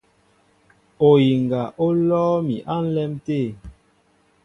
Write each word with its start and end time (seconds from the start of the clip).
Oyiŋga 1.09 1.61
ó 1.85 1.87
lɔ́ɔ́ 2.07 2.35
mi 2.47 2.55
á 2.73 2.75
ǹlɛ́m 2.85 3.11
tê. 3.25 3.39